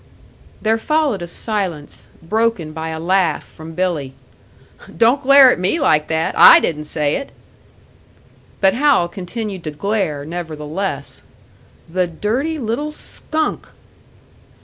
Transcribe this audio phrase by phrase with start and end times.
[0.63, 4.15] There followed a silence, broken by a laugh from Billy.
[4.97, 6.33] "Don't glare at me like that.
[6.35, 7.31] I didn't say it!"
[8.61, 11.21] But Hal continued to glare, nevertheless.
[11.87, 13.67] "The dirty little skunk!"